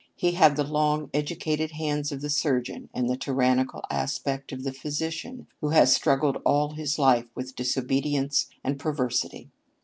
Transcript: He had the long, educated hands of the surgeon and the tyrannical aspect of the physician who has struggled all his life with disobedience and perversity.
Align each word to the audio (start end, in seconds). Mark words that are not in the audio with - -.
He 0.15 0.31
had 0.31 0.55
the 0.55 0.63
long, 0.63 1.11
educated 1.13 1.73
hands 1.73 2.11
of 2.11 2.21
the 2.21 2.29
surgeon 2.31 2.89
and 2.91 3.07
the 3.07 3.15
tyrannical 3.15 3.85
aspect 3.91 4.51
of 4.51 4.63
the 4.63 4.73
physician 4.73 5.45
who 5.59 5.69
has 5.69 5.93
struggled 5.93 6.41
all 6.43 6.71
his 6.71 6.97
life 6.97 7.29
with 7.35 7.55
disobedience 7.55 8.47
and 8.63 8.79
perversity. 8.79 9.51